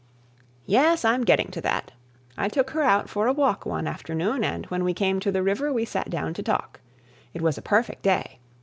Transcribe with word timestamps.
"Yes 0.65 1.05
I'm 1.05 1.23
getting 1.25 1.51
to 1.51 1.61
that. 1.61 1.91
I 2.35 2.49
took 2.49 2.71
her 2.71 2.81
out 2.81 3.07
for 3.07 3.27
a 3.27 3.33
walk 3.33 3.67
one 3.67 3.85
afternoon, 3.85 4.43
and 4.43 4.65
when 4.65 4.83
we 4.83 4.95
came 4.95 5.19
to 5.19 5.31
the 5.31 5.43
river, 5.43 5.71
we 5.71 5.85
sat 5.85 6.09
down 6.09 6.33
to 6.33 6.41
talk. 6.41 6.79
It 7.35 7.41
was 7.43 7.55
a 7.55 7.61
perfect 7.61 8.01
day. 8.01 8.39